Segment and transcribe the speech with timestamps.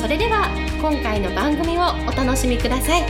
[0.00, 0.48] それでは
[0.80, 3.02] 今回の番組をお楽しみください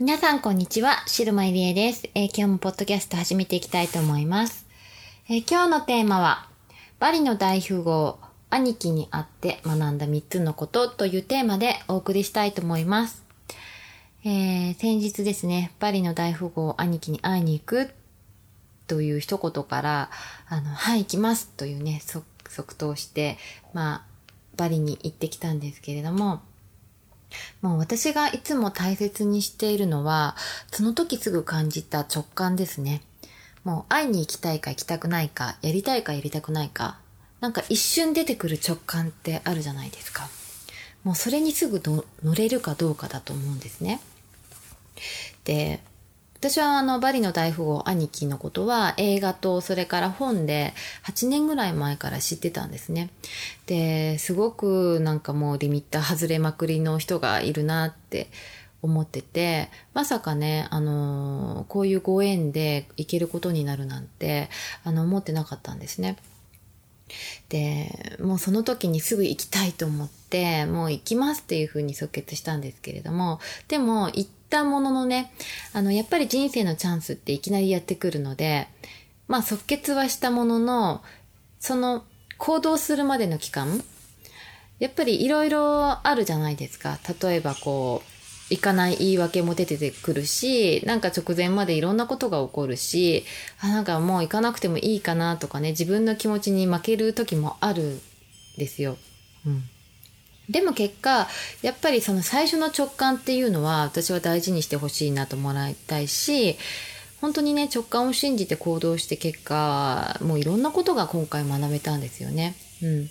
[0.00, 4.66] 皆さんこんにちは、シルマイリエです、えー、今日もポッドキャスト始めていきたいと思います。
[5.28, 6.48] えー、今日のテーマは、
[6.98, 8.18] バリの大富豪、
[8.50, 13.27] 兄貴に会って学んだ3つのことというテーマでお送りしたいと思います。
[14.30, 17.88] えー、先日ですね、パリの大富豪兄貴に会いに行く
[18.86, 20.10] という一言から、
[20.50, 23.38] あの、はい、行きますというね、即答して、
[23.72, 24.02] まあ、
[24.58, 26.42] バリに行ってきたんですけれども、
[27.62, 30.36] もう私がいつも大切にしているのは、
[30.70, 33.00] その時すぐ感じた直感ですね。
[33.64, 36.98] もう会いに行きたいか行きたくないか、やりたいかやりたくないか、
[37.40, 40.28] なんか一瞬出てくる直感ってあるじゃないですか。
[41.02, 44.02] もうそれにすぐ乗れるかどうかだと思うんですね。
[45.44, 45.80] で、
[46.38, 50.72] 私はあのバリの大富豪兄貴のことは映画とそれから本で
[51.04, 53.10] 8年ぐらい前から知ってたんですね。
[53.66, 58.28] で、すごくなんかもうリミッター外れまくりの人がいるなって
[58.82, 64.48] 思ってて、まさかね、あのこういうご縁で行けることになるなんて、
[64.84, 66.16] あの、思ってなかったんですね。
[67.48, 75.30] で、もうその時にすぐ行きたいと思って、もう行きますっていうふうに即決したんですけれども、でも行っったもののね、
[75.74, 78.66] あの、やっぱり人生のチャンスっていきなりやってくるので、
[79.28, 81.02] まあ即決はしたものの、
[81.60, 82.04] その
[82.38, 83.84] 行動するまでの期間、
[84.78, 86.98] やっぱりいろいろあるじゃないですか。
[87.22, 88.08] 例えばこう、
[88.50, 93.24] 行かない言い訳も出てくるし、なんか直前までいろんなことが起こるし、
[93.60, 98.00] あ、なんかもう行かなくてもいいかなとかね、自分の気持ちに負ける時もあるん
[98.56, 98.96] ですよ。
[99.46, 99.64] うん。
[100.48, 101.28] でも結果、
[101.62, 106.56] やっぱりその最初の直感っていうのは私は大事にしてほしいなともらいたいし、
[107.20, 112.54] 本当にね、直感を信じて行動して結果、もういろんなことが今回学べたんですよね。
[112.82, 113.10] うん。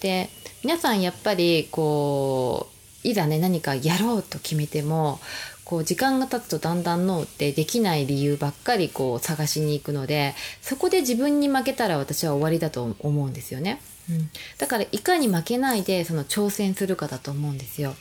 [0.00, 0.30] で、
[0.64, 2.72] 皆さんやっぱりこう、
[3.04, 5.20] いざね何かやろうと決めても
[5.64, 17.94] こう時間が経つとだんだん脳ってできない理由ばっかりこう探しに行くのでそこで自分に負けたら私は終わりだと思うんですよね、うん、だからいかに負けないでその挑戦するかだと思うんですよ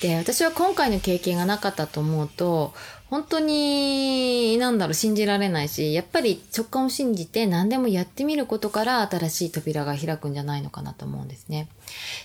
[0.00, 2.74] で私は今回の経験がなかったと思うと
[3.12, 11.68] 本当に、なんだろう、信じられないし、やっぱり直感を信じて何でもやってみることから新しい扉が開くんじゃないのかなと思うんですね。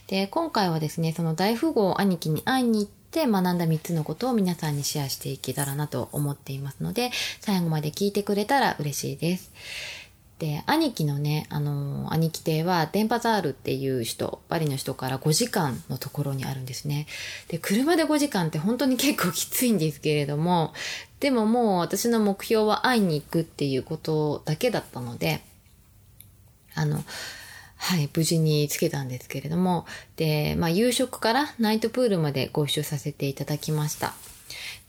[0.07, 7.11] で、今回はですね、その大富豪兄貴に会いに行って学んだ3つのことを皆さんにシェアしていけたらなと思っていますので、
[7.41, 9.51] 最後まで聞いてくれたら嬉しいです。
[10.39, 17.07] で、兄貴のね、あの、兄貴邸はデンパザールっていう人、パリの人から5時間のところにあるんですね。
[17.47, 20.73] で、車で5時間って本当に結構きついんですけれども、
[21.19, 25.41] でももう私の目標は会いに行くっていうことだけだったので、
[26.75, 27.03] あの、
[27.77, 29.87] はい、無事につけたんですけれども、
[30.17, 34.13] で、まあ夕食からナイトプールまでご一緒させていただきました。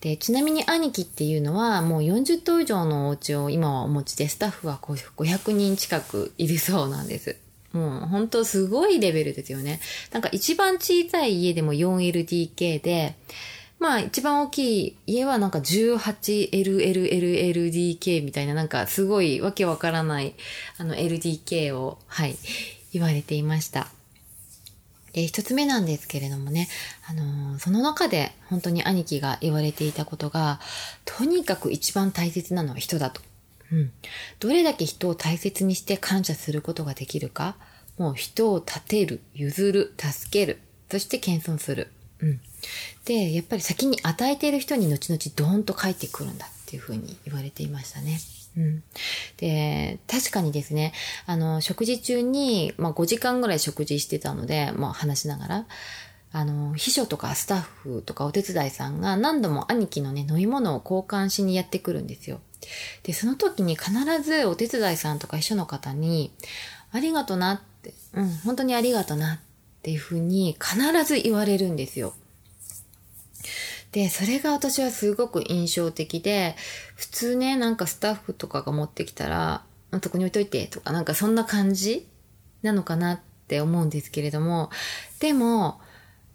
[0.01, 7.37] で、ちなみに兄貴っていうのはもう40棟以上のお家を今はお持ちで、スタッフは500人近くいるそうなんです。
[7.73, 9.81] もう本当すごいレベルですよね。
[10.13, 13.17] なんか一番小さい家でも 4LDK で、
[13.79, 20.35] まあ一番大きい家はなんか 18LLLLDK みたいななんかすごいわけわからない
[20.79, 22.37] あの LDK を、はい、
[22.93, 23.89] 言われていました。
[25.15, 26.69] えー、一つ目なんですけれどもね、
[27.09, 30.61] あのー、その中で本当に兄貴が言われていたことが、
[31.05, 33.21] とにかく一番大切なのは人だと。
[33.73, 33.93] うん。
[34.41, 37.57] どれだけ人を大切にして感謝することができるか、
[37.99, 40.61] もう人を立てる、譲る、助ける、
[40.91, 41.91] そして謙遜する。
[42.21, 42.41] うん。
[43.05, 48.19] で、やっぱり先に与えている人に後々ドーンと返ってくるんだっていうふうに言われていましたね。
[48.57, 48.83] うん。
[49.37, 50.93] で、確かにですね、
[51.27, 55.67] あの、食事中に、まあ5時間ぐらい食事してたので、まあ話しながら、
[56.33, 62.41] あの、秘書とかスタッフとかお手伝いさんが何度も兄貴のね、飲み物を交換しにやってくるんですよ。
[63.03, 63.93] で、その時に必
[64.23, 66.33] ずお手伝いさんとか秘書の方に、
[66.93, 69.39] ありがとなって、うん、本当にありがとなっ
[69.83, 72.15] ていうふうに必ず言われるんですよ。
[73.93, 76.57] で、それが私はすごく印象的で、
[76.95, 82.07] 普通ね、なんかスタッフとかが持ってきたら、あそこに置いといてとか、なんかそんな感じ
[82.63, 84.71] なのかなって思うんですけれども、
[85.21, 85.81] でも、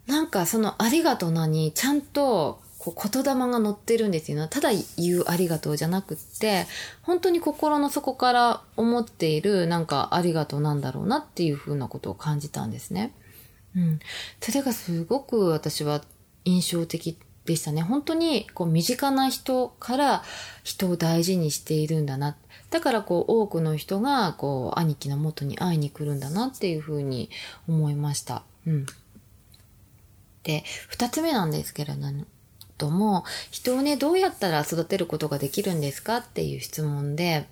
[0.06, 4.68] なんかそのありがとうなにちゃんとこう言霊が載ってるんですよただ
[4.98, 6.66] 言うありがとうじゃなくって、
[7.02, 13.14] 本当に心の底から思っているなんかありがとうなんだろうなっていうふうなことを感じたんですね。
[13.74, 14.00] うん。
[14.40, 16.02] それがすごく私は
[16.44, 17.82] 印象的でしたね。
[17.82, 20.24] 本当にこう身近な人から
[20.62, 22.36] 人を大事にしているんだな。
[22.70, 27.30] だからこう多くの人がこう兄貴の元に会いに来るんだなっていうふうに
[27.68, 28.42] 思いました。
[28.66, 28.86] うん。
[30.42, 31.94] で、二つ目なんですけれ
[32.76, 36.18] ども、人をね、どうやったら育てることができるんですか？
[36.18, 37.46] っていう質問で、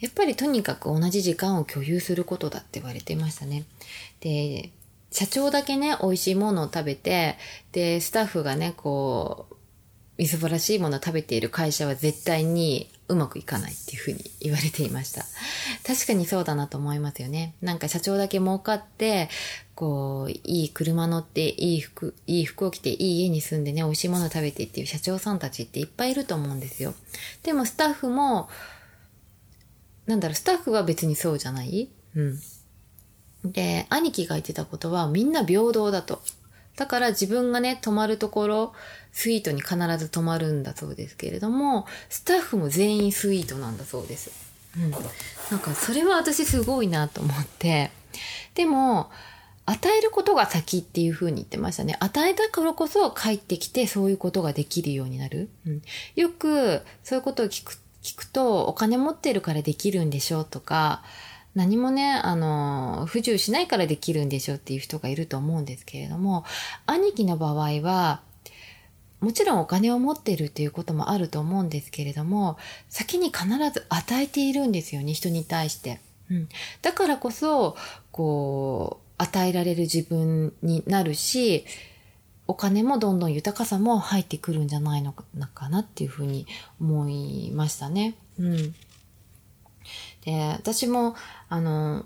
[0.00, 3.64] やっぱりとにかく同じ時間を共有することだって言われていましたね。
[4.20, 4.70] で、
[5.16, 7.38] 社長だけね、美味しいものを食べて、
[7.72, 9.56] で、スタッフがね、こう、
[10.18, 15.24] みすぼらしいものを食べている会社は絶対にうまくいかないっていうふうに言われていました。
[15.86, 17.54] 確かにそうだなと思いますよね。
[17.62, 19.30] なんか社長だけ儲かって、
[19.74, 26.92] こう、いい車乗って、いい服、いい服を着て、いい家に住んでね、美味しいものを食べてっていう社長さんたちっていっぱいいると思うんですよ。
[27.42, 28.50] でもスタッフも、
[30.04, 31.88] なんだろう、スタッフは別にそうじゃない？
[32.14, 32.38] うん。
[33.44, 36.20] で、兄貴が言ってたことはみんな平等だと。
[36.76, 38.72] だから自分がね、泊まるところ、
[39.12, 44.30] スイートに必ず泊まるんだそうですけれども、スタッフも全員スイートなんだそうです。
[44.76, 44.90] うん。
[44.90, 45.00] なん
[45.60, 47.90] かそれは私すごいなと思って。
[48.54, 49.10] でも、
[49.64, 51.96] 与えることが先っていう風に言ってましたね。
[51.98, 55.48] 与えたからこそ帰ってきてそういうことができるようになる。
[55.66, 55.82] うん、
[56.14, 61.02] よくそういうことを聞く聞くと、お金持ってるからできるんでしょうとか、
[61.56, 66.44] 何もね、あの、不自由しないからできるんでしょっていう人がいると思うんですけれども、
[66.84, 68.20] 兄貴の場合は、
[69.20, 72.58] もちろんお金を持っているっていうこともあると思うんですけれども、
[72.90, 75.98] 先に必ず与えているんですよね、人に対して。
[76.30, 76.48] うん、
[76.82, 77.74] だからこそ、
[78.12, 81.64] こう、与えられる自分になるし、
[82.46, 85.24] お金もどんどん豊かさも入ってくるんじゃないのか
[85.70, 86.46] なっていうふうに
[86.78, 88.14] 思いましたね。
[88.38, 88.74] うん。
[90.26, 91.14] で、私も、
[91.48, 92.04] あの、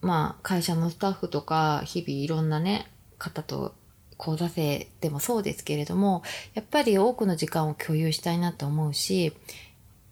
[0.00, 2.86] まあ、会社のスタッフとか、日々いろんなね、
[3.18, 3.74] 方と
[4.16, 6.22] 講座生でもそうですけれども、
[6.54, 9.32] やっぱり多くの時間を共有したいなと思うし、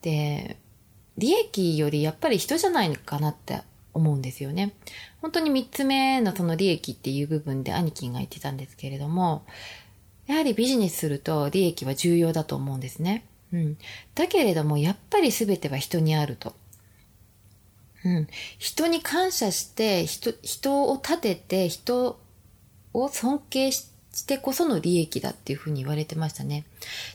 [0.02, 0.56] で、
[1.18, 3.60] 利益よりやっぱり人じゃないかなって
[3.92, 4.72] 思うんですよね。
[5.20, 9.44] 本当に三つ目のその利益っていう部分で兄貴が言ってたんですけれども、
[10.26, 13.24] やはりビジネスすると利益は重要だと思うんですね。
[13.52, 13.78] うん。
[14.14, 16.54] だけれども、やっぱり全ては人にあると。
[18.04, 18.28] うん。
[18.58, 22.20] 人に感謝して、人、人を立てて、人
[22.92, 23.90] を尊敬し
[24.26, 26.64] てこその利益だっていうふうに言われてましたね。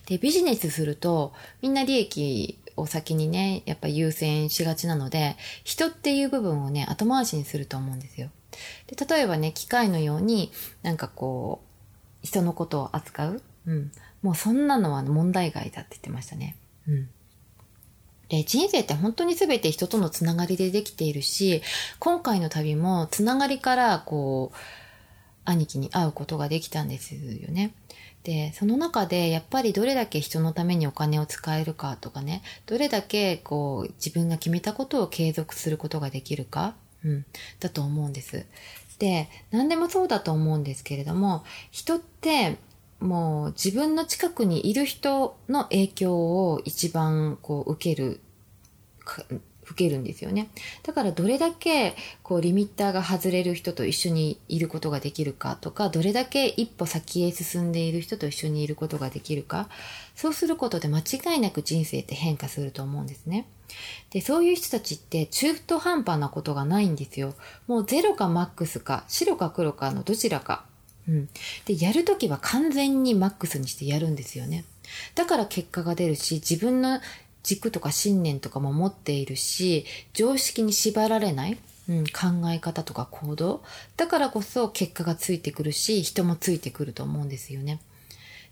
[0.05, 8.29] で、ビジネスすると、みんな利益を先にね、やっぱ優先しがちなので、人っていう部分をね、後回しにすると思うんですよ。
[8.87, 10.51] で、例えばね、機械のように、
[10.83, 11.61] なんかこ
[12.23, 13.41] う、人のことを扱う。
[13.67, 13.91] うん。
[14.21, 16.55] もうそんなのは問題外だって言ってましたね。
[16.87, 17.09] うん。
[18.29, 21.61] で、人生って本当に全て人とのつながりでできているし、
[21.99, 24.57] 今回の旅もつながりからこう、
[25.45, 27.19] 兄貴に会うことができたんですよ
[27.49, 27.73] ね。
[28.23, 36.73] で、その中でやっぱりどれだけ人のためにお金を使えるかとかね、どれだけこう自分が決めたことを継続することができるか、
[37.03, 37.25] うん、
[37.59, 38.47] だと思うんです。
[38.97, 42.57] で、何でもそうだと思うんですけれども、人って
[42.99, 48.21] もう自分の近くにいる人の影響を一番こう受ける、
[49.05, 50.49] 受けるんですよね。
[50.83, 59.69] だからどれだけこうリミッターが外れる人と一緒にいることができるかとか、どれだけ一歩先へ進んでいる人と一緒にいることができるか、
[60.15, 63.47] そうすることで間違いなく人生って変化すると思うんですね。
[64.11, 67.33] で、そういう人たちって中途半端なことがないんですよ。
[67.67, 70.65] もうゼロかマックスか、白か黒かのどちらか
[71.07, 71.29] うん。
[71.65, 74.65] で、やるときは完全にマックスにしてやるんですよね。
[75.15, 76.99] だから結果が出るし、自分の
[77.45, 83.63] 軸とか信念とかも持っているし、常識に縛られない、うん、考え方とか行動。
[83.97, 87.79] だからこそ結果がついてくるし、人もついてくると思うんですよね。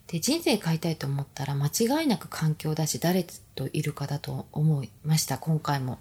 [0.06, 5.98] で、人生変えたいと思ったら間違いなく環境だし、誰といるかだと思いました、今回も。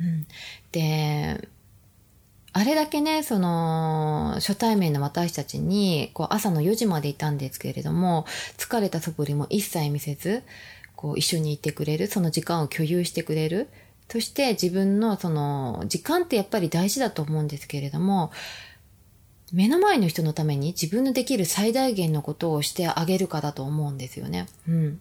[0.00, 0.26] うん、
[0.72, 1.48] で、
[2.52, 8.26] あれだけね、その、初対面の私たちに、こう、朝の4時までいたんですけれども、
[8.56, 10.42] 疲れた素振りも一切見せず、
[10.96, 13.68] こう、一緒にいてくれる、その時間を共有してくれる。
[14.08, 18.32] そして自分のその、時間ってやっぱり大事だと思うんですけれども、
[19.52, 24.48] 目の前の人のために自分のできる最大限のことをしてあげるかだと思うんですよね。
[24.68, 25.00] うん。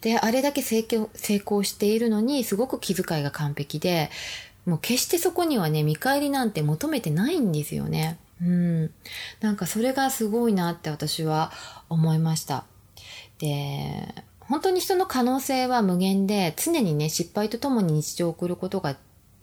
[0.00, 4.10] で、あれだけ成功成功しているのに、すごく気遣いが完璧で、
[4.66, 8.18] もう決してそこにはね、見返りなんて求めてないんですよね。
[8.40, 8.90] うん。
[9.40, 11.52] なんかそれがすごいなって私は
[11.88, 12.64] 思いました。
[13.38, 14.14] で、
[14.50, 18.96] 本当に人の可能性は無限で、常にね、失敗とともに日常を送ることが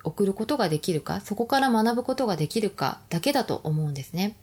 [0.04, 4.36] 送ることができるか、そこから学ぶことができるかだけだと思うんですね。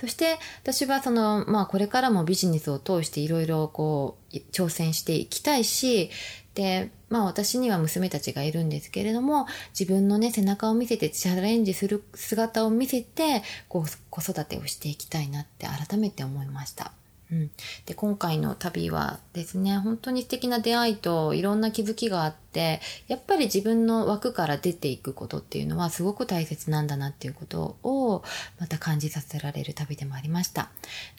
[0.00, 6.10] そして私はその、まあこれからもビジネスを通していろいろこう挑戦していきたいし、
[6.54, 9.46] で、まあ私には娘たちがいるんですけれども、
[9.78, 16.92] 自分のね、背中を見せてチャレンジする姿を見せて、こう子育てをしていきたいなって改めて思いました。
[17.32, 17.50] うん、
[17.86, 28.24] で今回の旅はですね本当に素敵な出会いといろんな気づきがあってやっぱり自分の枠から出ていくことっていうのはすごく大切なんだなっていうことを
[28.58, 30.70] また感じさせられる旅でもありました。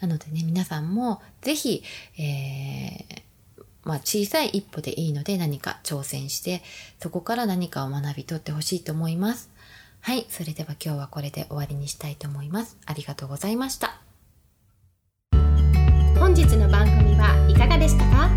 [0.02, 1.84] なのでね皆さんもぜひ、
[2.18, 3.22] えー
[3.84, 6.62] まあ、小さい一歩でいいので何か挑戦して
[7.00, 9.50] そこから何かを学び取ってほしいと思います。
[10.02, 10.26] はい。
[10.30, 12.78] それでは今日はこれで終わりにしたいと思います。
[12.86, 14.11] ありがとうございました。
[16.20, 18.30] 本日の番組はいかがでしたか？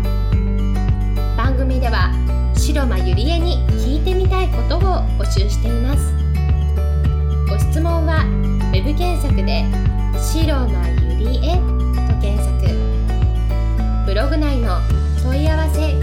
[1.37, 2.11] 番組では
[2.55, 4.81] 白間ゆりえに聞いてみたいことを
[5.19, 6.13] 募集しています。
[7.49, 8.25] ご質問は
[8.73, 9.63] web 検索で
[10.17, 10.89] 「白間
[11.19, 11.55] ゆりえ」
[12.11, 12.55] と検索。
[14.05, 14.79] ブログ内の
[15.23, 15.93] 問い合わせ